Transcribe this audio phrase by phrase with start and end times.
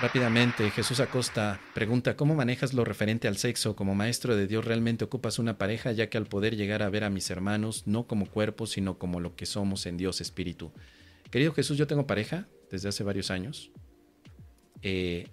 [0.00, 3.74] Rápidamente, Jesús Acosta pregunta, ¿cómo manejas lo referente al sexo?
[3.74, 7.02] Como maestro de Dios, ¿realmente ocupas una pareja ya que al poder llegar a ver
[7.02, 10.70] a mis hermanos, no como cuerpo, sino como lo que somos en Dios Espíritu?
[11.32, 13.72] Querido Jesús, yo tengo pareja desde hace varios años.
[14.82, 15.26] Eh,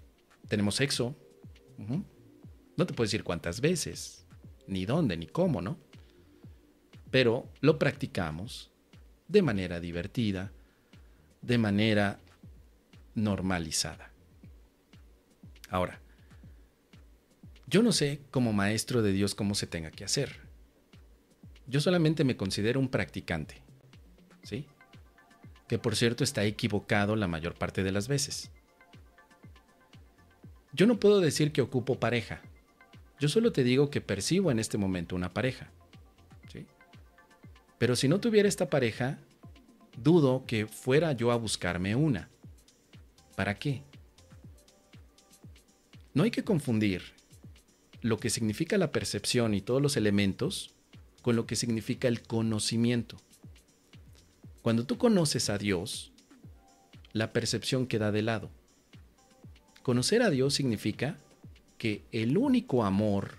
[0.48, 1.14] tenemos sexo.
[2.76, 4.26] No te puedo decir cuántas veces,
[4.66, 5.78] ni dónde, ni cómo, ¿no?
[7.12, 8.72] Pero lo practicamos
[9.28, 10.50] de manera divertida,
[11.40, 12.18] de manera
[13.14, 14.15] normalizada.
[15.68, 16.00] Ahora,
[17.66, 20.40] yo no sé como maestro de Dios cómo se tenga que hacer.
[21.66, 23.62] Yo solamente me considero un practicante,
[24.42, 24.66] ¿sí?
[25.66, 28.50] Que por cierto está equivocado la mayor parte de las veces.
[30.72, 32.40] Yo no puedo decir que ocupo pareja.
[33.18, 35.70] Yo solo te digo que percibo en este momento una pareja.
[36.52, 36.66] ¿sí?
[37.78, 39.18] Pero si no tuviera esta pareja,
[39.96, 42.28] dudo que fuera yo a buscarme una.
[43.34, 43.82] ¿Para qué?
[46.16, 47.02] No hay que confundir
[48.00, 50.74] lo que significa la percepción y todos los elementos
[51.20, 53.18] con lo que significa el conocimiento.
[54.62, 56.12] Cuando tú conoces a Dios,
[57.12, 58.50] la percepción queda de lado.
[59.82, 61.18] Conocer a Dios significa
[61.76, 63.36] que el único amor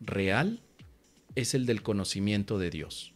[0.00, 0.60] real
[1.36, 3.12] es el del conocimiento de Dios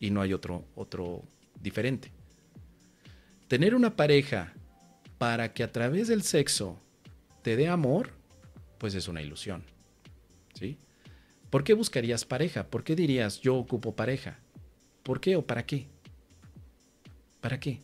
[0.00, 1.22] y no hay otro otro
[1.62, 2.12] diferente.
[3.48, 4.52] Tener una pareja
[5.16, 6.78] para que a través del sexo
[7.40, 8.17] te dé amor
[8.78, 9.64] pues es una ilusión.
[10.54, 10.78] ¿Sí?
[11.50, 12.68] ¿Por qué buscarías pareja?
[12.68, 14.38] ¿Por qué dirías yo ocupo pareja?
[15.02, 15.86] ¿Por qué o para qué?
[17.40, 17.80] ¿Para qué?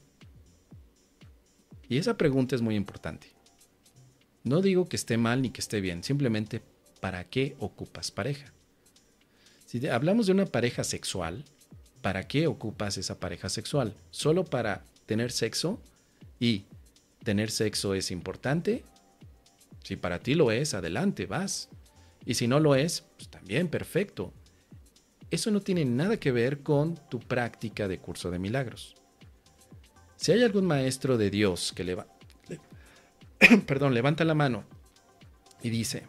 [1.88, 3.28] Y esa pregunta es muy importante.
[4.42, 6.62] No digo que esté mal ni que esté bien, simplemente
[7.00, 8.52] ¿para qué ocupas pareja?
[9.66, 11.44] Si hablamos de una pareja sexual,
[12.02, 13.94] ¿para qué ocupas esa pareja sexual?
[14.10, 15.80] ¿Solo para tener sexo?
[16.38, 16.64] ¿Y
[17.22, 18.84] tener sexo es importante?
[19.84, 21.68] Si para ti lo es, adelante, vas.
[22.24, 24.32] Y si no lo es, pues también perfecto.
[25.30, 28.96] Eso no tiene nada que ver con tu práctica de curso de milagros.
[30.16, 31.98] Si hay algún maestro de Dios que le
[33.66, 34.64] perdón, levanta la mano
[35.62, 36.04] y dice,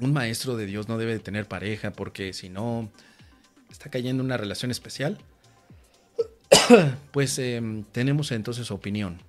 [0.00, 2.90] un maestro de Dios no debe de tener pareja porque si no
[3.70, 5.18] está cayendo en una relación especial,
[7.12, 9.20] pues em, tenemos entonces opinión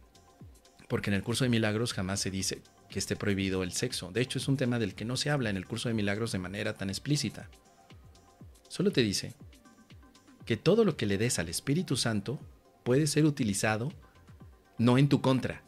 [0.93, 4.11] porque en el curso de milagros jamás se dice que esté prohibido el sexo.
[4.11, 6.31] De hecho, es un tema del que no se habla en el curso de milagros
[6.31, 7.49] de manera tan explícita.
[8.67, 9.33] Solo te dice
[10.45, 12.39] que todo lo que le des al Espíritu Santo
[12.83, 13.91] puede ser utilizado
[14.77, 15.63] no en tu contra,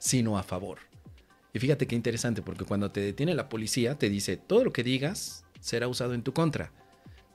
[0.00, 0.80] sino a favor.
[1.54, 4.82] Y fíjate qué interesante, porque cuando te detiene la policía, te dice, todo lo que
[4.82, 6.72] digas será usado en tu contra.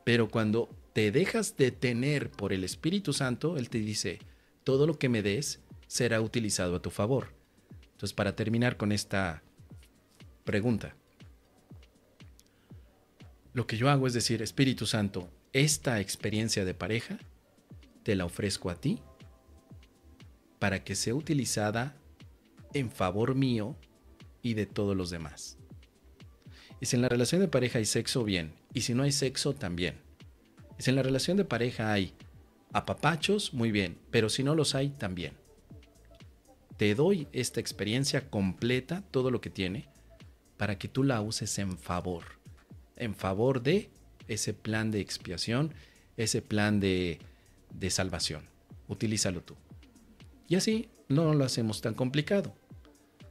[0.04, 4.20] Pero cuando te dejas detener por el Espíritu Santo, Él te dice,
[4.66, 5.62] todo lo que me des
[5.94, 7.28] será utilizado a tu favor.
[7.92, 9.44] Entonces, para terminar con esta
[10.44, 10.96] pregunta,
[13.54, 17.20] lo que yo hago es decir, Espíritu Santo, esta experiencia de pareja
[18.02, 19.04] te la ofrezco a ti
[20.58, 21.96] para que sea utilizada
[22.74, 23.76] en favor mío
[24.42, 25.60] y de todos los demás.
[26.82, 28.56] Y si en la relación de pareja hay sexo, bien.
[28.74, 30.02] Y si no hay sexo, también.
[30.80, 32.16] Y si en la relación de pareja hay
[32.72, 34.00] apapachos, muy bien.
[34.10, 35.43] Pero si no los hay, también
[36.84, 39.88] te doy esta experiencia completa, todo lo que tiene,
[40.58, 42.26] para que tú la uses en favor,
[42.98, 43.90] en favor de
[44.28, 45.74] ese plan de expiación,
[46.18, 47.20] ese plan de,
[47.74, 48.44] de salvación.
[48.90, 49.56] Utilízalo tú.
[50.50, 52.54] Y así no lo hacemos tan complicado.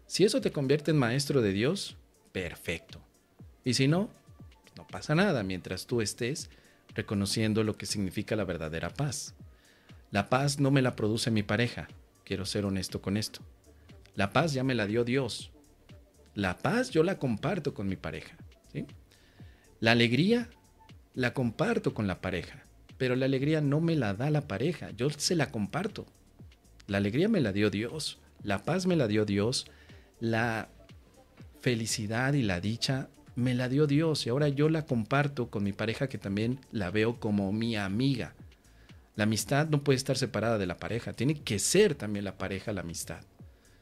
[0.07, 1.99] Si eso te convierte en maestro de Dios,
[2.33, 3.03] perfecto.
[3.67, 4.09] Y si no,
[4.79, 6.49] no pasa nada mientras tú estés
[6.95, 9.35] reconociendo lo que significa la verdadera paz.
[10.11, 11.89] La paz no me la produce mi pareja,
[12.33, 13.43] Quiero ser honesto con esto.
[14.15, 15.51] La paz ya me la dio Dios.
[16.35, 18.39] La paz yo la comparto con mi pareja.
[19.81, 20.49] La alegría
[21.13, 22.65] la comparto con la pareja,
[22.97, 26.07] pero la alegría no me la da la pareja, yo se la comparto.
[26.87, 29.67] La alegría me la dio Dios, la paz me la dio Dios,
[30.19, 30.71] la
[31.61, 35.75] felicidad y la dicha me la dio Dios y ahora yo la comparto con mi
[35.75, 38.35] pareja que también la veo como mi amiga.
[39.15, 42.73] La amistad no puede estar separada de la pareja, tiene que ser también la pareja
[42.73, 43.21] la amistad.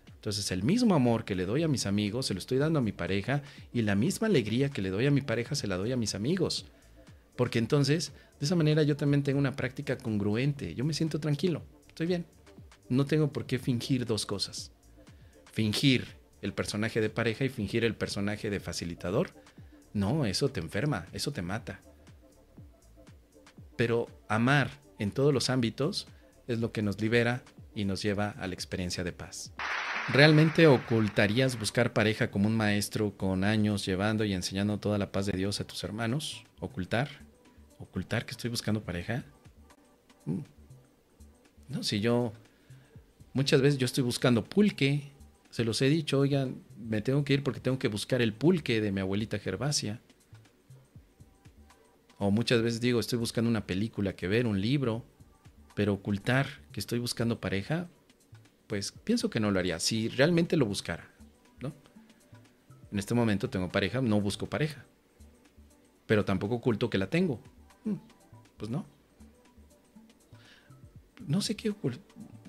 [0.06, 2.82] Entonces el mismo amor que le doy a mis amigos se lo estoy dando a
[2.82, 3.42] mi pareja
[3.72, 6.14] y la misma alegría que le doy a mi pareja se la doy a mis
[6.14, 6.66] amigos.
[7.36, 11.62] Porque entonces, de esa manera yo también tengo una práctica congruente, yo me siento tranquilo,
[11.88, 12.26] estoy bien.
[12.90, 14.72] No tengo por qué fingir dos cosas.
[15.52, 16.08] Fingir
[16.42, 19.30] el personaje de pareja y fingir el personaje de facilitador.
[19.94, 21.80] No, eso te enferma, eso te mata.
[23.76, 24.70] Pero amar
[25.00, 26.06] en todos los ámbitos
[26.46, 27.42] es lo que nos libera
[27.74, 29.52] y nos lleva a la experiencia de paz.
[30.12, 35.26] ¿Realmente ocultarías buscar pareja como un maestro con años llevando y enseñando toda la paz
[35.26, 36.44] de Dios a tus hermanos?
[36.60, 37.08] ¿Ocultar?
[37.78, 39.24] ¿Ocultar que estoy buscando pareja?
[40.26, 40.40] Mm.
[41.68, 42.32] No, si yo
[43.32, 45.12] muchas veces yo estoy buscando pulque,
[45.50, 48.80] se los he dicho, oigan, me tengo que ir porque tengo que buscar el pulque
[48.80, 50.00] de mi abuelita Gervasia.
[52.22, 55.02] O muchas veces digo, estoy buscando una película que ver, un libro,
[55.74, 57.88] pero ocultar que estoy buscando pareja,
[58.66, 59.80] pues pienso que no lo haría.
[59.80, 61.08] Si realmente lo buscara,
[61.62, 61.72] ¿no?
[62.92, 64.84] En este momento tengo pareja, no busco pareja.
[66.06, 67.40] Pero tampoco oculto que la tengo.
[67.86, 67.94] Mm,
[68.58, 68.84] pues no.
[71.26, 71.74] No sé qué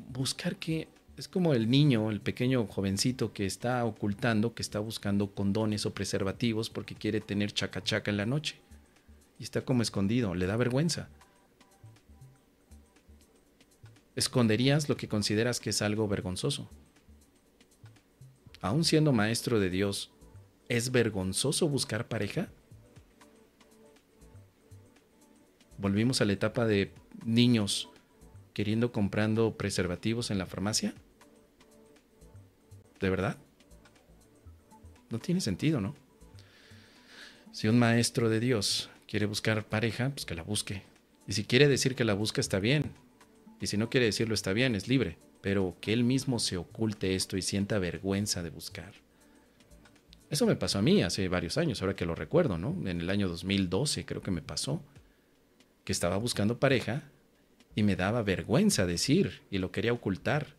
[0.09, 5.31] buscar que es como el niño, el pequeño jovencito que está ocultando, que está buscando
[5.31, 8.59] condones o preservativos porque quiere tener chaca chaca en la noche
[9.41, 11.09] y está como escondido, le da vergüenza.
[14.15, 16.69] Esconderías lo que consideras que es algo vergonzoso.
[18.61, 20.11] Aún siendo maestro de Dios,
[20.69, 22.49] ¿es vergonzoso buscar pareja?
[25.79, 26.93] Volvimos a la etapa de
[27.25, 27.89] niños
[28.53, 30.93] queriendo comprando preservativos en la farmacia.
[32.99, 33.38] ¿De verdad?
[35.09, 35.95] No tiene sentido, ¿no?
[37.51, 40.83] Si un maestro de Dios quiere buscar pareja, pues que la busque.
[41.27, 42.93] Y si quiere decir que la busca, está bien.
[43.59, 45.17] Y si no quiere decirlo, está bien, es libre.
[45.41, 48.93] Pero que él mismo se oculte esto y sienta vergüenza de buscar.
[50.29, 52.69] Eso me pasó a mí hace varios años, ahora que lo recuerdo, ¿no?
[52.89, 54.81] En el año 2012 creo que me pasó.
[55.83, 57.03] Que estaba buscando pareja
[57.75, 60.55] y me daba vergüenza decir y lo quería ocultar.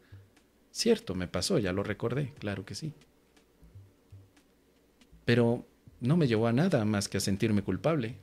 [0.73, 2.93] Cierto, me pasó, ya lo recordé, claro que sí.
[5.25, 5.65] Pero
[6.01, 8.17] no me llevó a nada más que a sentirme culpable.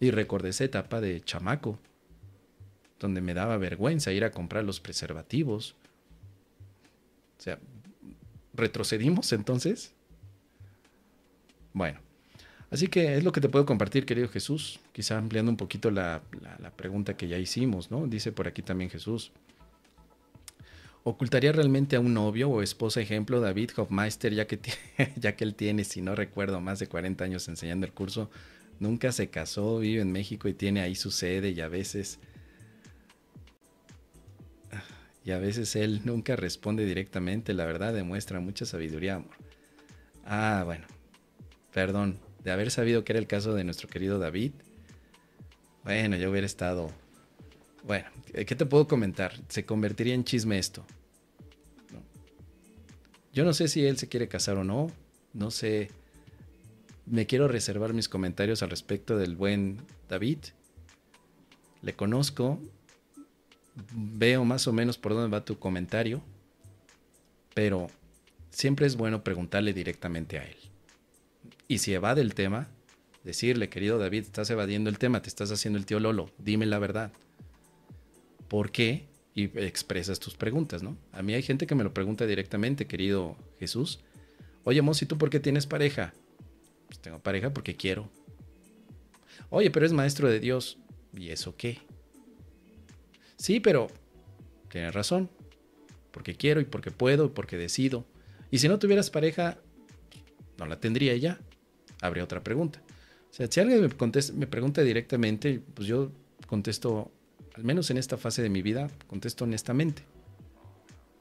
[0.00, 1.78] Y recordé esa etapa de chamaco,
[2.98, 5.74] donde me daba vergüenza ir a comprar los preservativos.
[7.38, 7.58] O sea,
[8.54, 9.92] ¿retrocedimos entonces?
[11.74, 12.00] Bueno,
[12.70, 16.22] así que es lo que te puedo compartir, querido Jesús, quizá ampliando un poquito la,
[16.76, 18.06] pregunta que ya hicimos, ¿no?
[18.06, 19.32] Dice por aquí también Jesús.
[21.02, 24.60] ¿Ocultaría realmente a un novio o esposa ejemplo David Hofmeister, ya que,
[25.16, 28.30] ya que él tiene, si no recuerdo, más de 40 años enseñando el curso
[28.80, 32.18] nunca se casó, vive en México y tiene ahí su sede y a veces...
[35.22, 39.36] Y a veces él nunca responde directamente, la verdad demuestra mucha sabiduría, amor.
[40.24, 40.86] Ah, bueno,
[41.72, 44.52] perdón, de haber sabido que era el caso de nuestro querido David.
[45.84, 46.90] Bueno, yo hubiera estado...
[47.84, 49.34] Bueno, ¿qué te puedo comentar?
[49.48, 50.86] Se convertiría en chisme esto.
[53.32, 54.90] Yo no sé si él se quiere casar o no.
[55.32, 55.90] No sé
[57.10, 59.78] me quiero reservar mis comentarios al respecto del buen
[60.08, 60.38] David.
[61.82, 62.60] Le conozco,
[63.92, 66.22] veo más o menos por dónde va tu comentario,
[67.52, 67.88] pero
[68.50, 70.56] siempre es bueno preguntarle directamente a él.
[71.66, 72.68] Y si evade el tema,
[73.24, 76.78] decirle, querido David, estás evadiendo el tema, te estás haciendo el tío Lolo, dime la
[76.78, 77.12] verdad.
[78.46, 79.08] ¿Por qué?
[79.34, 80.96] Y expresas tus preguntas, ¿no?
[81.12, 84.00] A mí hay gente que me lo pregunta directamente, querido Jesús.
[84.62, 86.12] Oye, Mos, ¿y tú por qué tienes pareja?
[86.90, 88.10] Pues tengo pareja porque quiero.
[89.48, 90.76] Oye, pero es maestro de Dios.
[91.16, 91.78] ¿Y eso qué?
[93.36, 93.86] Sí, pero
[94.68, 95.30] tienes razón.
[96.10, 98.04] Porque quiero y porque puedo y porque decido.
[98.50, 99.58] Y si no tuvieras pareja,
[100.58, 101.38] no la tendría ya.
[102.02, 102.82] Habría otra pregunta.
[103.30, 103.88] O sea, si alguien me,
[104.34, 106.10] me pregunta directamente, pues yo
[106.48, 107.12] contesto,
[107.54, 110.02] al menos en esta fase de mi vida, contesto honestamente.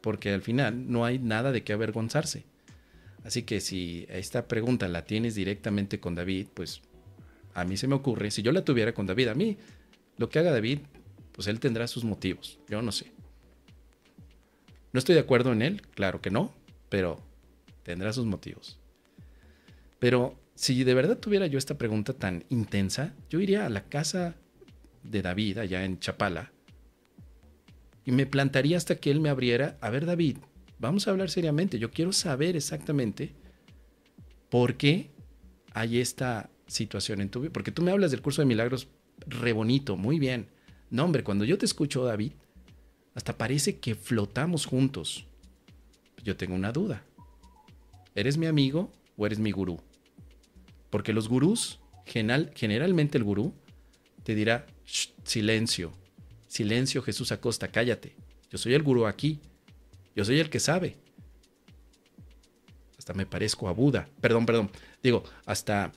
[0.02, 2.46] Porque al final no hay nada de qué avergonzarse.
[3.24, 6.82] Así que si esta pregunta la tienes directamente con David, pues
[7.54, 9.58] a mí se me ocurre, si yo la tuviera con David, a mí
[10.18, 10.80] lo que haga David,
[11.32, 13.12] pues él tendrá sus motivos, yo no sé.
[14.92, 16.54] No estoy de acuerdo en él, claro que no,
[16.90, 17.22] pero
[17.84, 18.80] tendrá sus motivos.
[20.00, 24.36] Pero si de verdad tuviera yo esta pregunta tan intensa, yo iría a la casa
[25.04, 26.52] de David allá en Chapala
[28.06, 30.38] y me plantaría hasta que él me abriera, a ver David,
[30.80, 31.78] vamos a hablar seriamente.
[31.78, 33.34] Yo quiero saber exactamente
[34.50, 35.12] por qué
[35.74, 37.54] hay esta situación en tu vida.
[37.54, 38.88] Porque tú me hablas del curso de milagros
[39.28, 40.48] re bonito, muy bien.
[40.90, 42.32] No, hombre, cuando yo te escucho, David,
[43.14, 45.26] hasta parece que flotamos juntos.
[46.24, 47.04] Yo tengo una duda.
[48.16, 49.80] ¿Eres mi amigo o eres mi gurú?
[50.90, 53.54] Porque los gurús, generalmente el gurú,
[54.24, 54.66] te dirá,
[55.24, 55.94] silencio,
[56.48, 58.16] silencio Jesús Acosta, cállate.
[58.50, 59.40] Yo soy el gurú aquí.
[60.20, 60.98] Yo soy el que sabe.
[62.98, 64.10] Hasta me parezco a Buda.
[64.20, 64.70] Perdón, perdón.
[65.02, 65.94] Digo, hasta,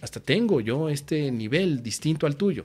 [0.00, 2.64] hasta tengo yo este nivel distinto al tuyo.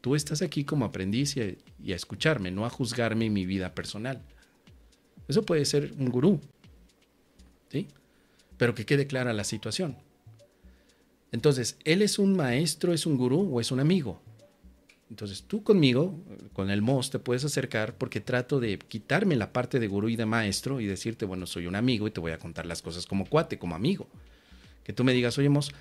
[0.00, 4.20] Tú estás aquí como aprendiz y a, escucharme, no a juzgarme mi vida personal.
[5.28, 6.40] Eso puede ser un gurú,
[7.70, 7.86] ¿sí?
[8.56, 9.98] Pero que quede clara la situación.
[11.30, 14.20] Entonces, ¿él es un maestro, es un gurú o es un amigo?
[15.10, 16.22] Entonces, tú conmigo,
[16.52, 20.16] con el MOS, te puedes acercar porque trato de quitarme la parte de gurú y
[20.16, 23.06] de maestro y decirte, bueno, soy un amigo y te voy a contar las cosas
[23.06, 24.06] como cuate, como amigo.
[24.84, 25.72] Que tú me digas, oye, Mos,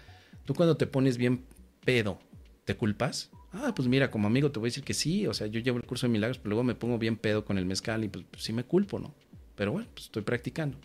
[0.46, 1.43] tú cuando te pones bien
[1.84, 2.19] pedo,
[2.63, 3.29] ¿te culpas?
[3.51, 5.77] Ah, pues mira, como amigo te voy a decir que sí, o sea, yo llevo
[5.77, 8.25] el curso de milagros, pero luego me pongo bien pedo con el mezcal y pues,
[8.29, 9.13] pues sí me culpo, ¿no?
[9.55, 10.77] Pero bueno, pues estoy practicando.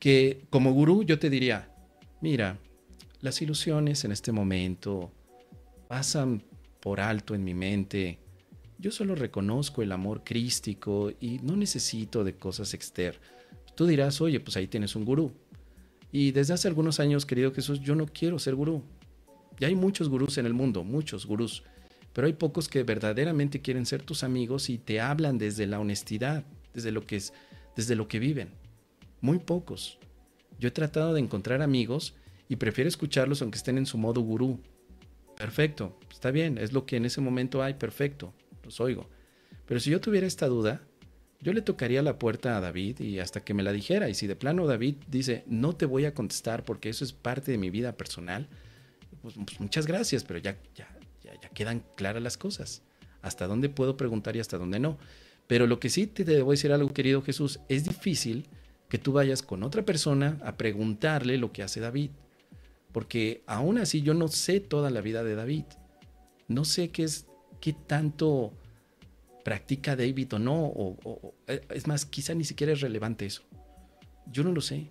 [0.00, 1.72] Que como gurú yo te diría,
[2.20, 2.58] mira,
[3.20, 5.12] las ilusiones en este momento
[5.88, 6.42] pasan
[6.86, 8.20] por alto en mi mente.
[8.78, 13.20] Yo solo reconozco el amor crístico y no necesito de cosas externas.
[13.74, 15.32] Tú dirás, oye, pues ahí tienes un gurú.
[16.12, 18.84] Y desde hace algunos años, querido Jesús, yo no quiero ser gurú.
[19.58, 21.64] Ya hay muchos gurús en el mundo, muchos gurús,
[22.12, 26.44] pero hay pocos que verdaderamente quieren ser tus amigos y te hablan desde la honestidad,
[26.72, 27.32] desde lo que es,
[27.74, 28.50] desde lo que viven.
[29.20, 29.98] Muy pocos.
[30.60, 32.14] Yo he tratado de encontrar amigos
[32.48, 34.60] y prefiero escucharlos aunque estén en su modo gurú.
[35.36, 39.08] Perfecto, está bien, es lo que en ese momento hay, perfecto, los oigo.
[39.66, 40.80] Pero si yo tuviera esta duda,
[41.40, 44.08] yo le tocaría la puerta a David y hasta que me la dijera.
[44.08, 47.52] Y si de plano David dice, no te voy a contestar porque eso es parte
[47.52, 48.48] de mi vida personal,
[49.22, 50.88] pues, pues muchas gracias, pero ya, ya,
[51.22, 52.82] ya, ya, quedan claras las cosas.
[53.22, 54.98] Hasta dónde puedo preguntar y hasta dónde no.
[55.46, 58.48] Pero lo que sí te debo decir algo, querido Jesús, es difícil
[58.88, 62.10] que tú vayas con otra persona a preguntarle lo que hace David.
[62.96, 65.64] Porque aún así yo no sé toda la vida de David.
[66.48, 67.26] No sé qué es,
[67.60, 68.54] qué tanto
[69.44, 70.64] practica David o no.
[70.64, 73.42] O, es más, quizá ni siquiera es relevante eso.
[74.32, 74.88] Yo no lo sé.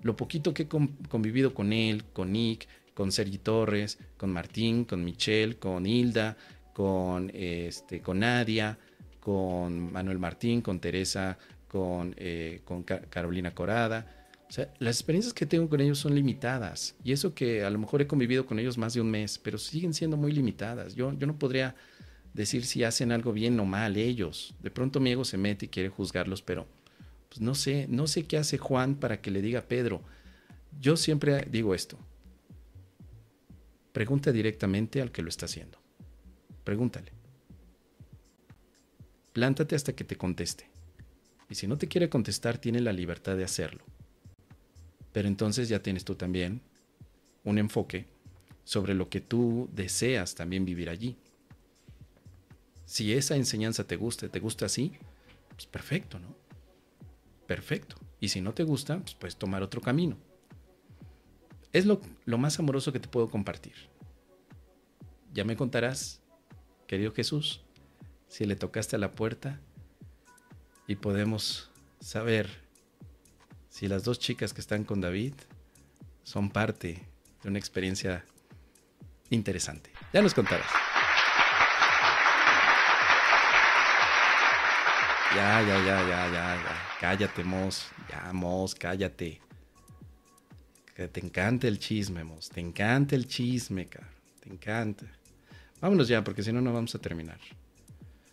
[0.00, 0.68] Lo poquito que he
[1.10, 6.38] convivido con él, con Nick, con Sergi Torres, con Martín, con Michelle, con Hilda,
[6.72, 8.78] con, este, con Nadia,
[9.20, 11.36] con Manuel Martín, con Teresa,
[11.68, 12.62] con, eh,
[13.10, 14.23] Carolina Corada
[14.54, 16.94] sea, las experiencias que tengo con ellos son limitadas.
[17.02, 19.58] Y eso que a lo mejor he convivido con ellos más de un mes, pero
[19.58, 20.94] siguen siendo muy limitadas.
[20.94, 21.74] Yo, yo no podría
[22.34, 24.54] decir si hacen algo bien o mal ellos.
[24.60, 26.68] De pronto mi ego se mete y quiere juzgarlos, pero
[27.28, 30.02] pues no sé, no sé qué hace Juan para que le diga a Pedro.
[30.80, 31.98] Yo siempre digo esto.
[33.92, 35.78] Pregunta directamente al que lo está haciendo.
[36.62, 37.12] Pregúntale.
[39.32, 40.70] Plántate hasta que te conteste.
[41.48, 43.84] Y si no te quiere contestar, tiene la libertad de hacerlo.
[45.14, 46.60] Pero entonces ya tienes tú también
[47.44, 48.08] un enfoque
[48.64, 51.16] sobre lo que tú deseas también vivir allí.
[52.84, 54.92] Si esa enseñanza te gusta, te gusta así,
[55.50, 56.34] pues perfecto, ¿no?
[57.46, 57.94] Perfecto.
[58.18, 60.16] Y si no te gusta, pues puedes tomar otro camino.
[61.72, 63.74] Es lo, lo más amoroso que te puedo compartir.
[65.32, 66.22] Ya me contarás,
[66.88, 67.62] querido Jesús,
[68.26, 69.60] si le tocaste a la puerta
[70.88, 72.63] y podemos saber
[73.74, 75.34] si las dos chicas que están con David
[76.22, 77.08] son parte
[77.42, 78.24] de una experiencia
[79.30, 79.90] interesante.
[80.12, 80.70] Ya nos contarás.
[85.34, 86.88] Ya, ya, ya, ya, ya, ya.
[87.00, 87.88] Cállate, Mos.
[88.08, 89.40] Ya, Mos, cállate.
[90.94, 92.50] Que te encanta el chisme, Mos.
[92.50, 94.08] Te encanta el chisme, cara.
[94.38, 95.04] Te encanta.
[95.80, 97.40] Vámonos ya, porque si no, no vamos a terminar.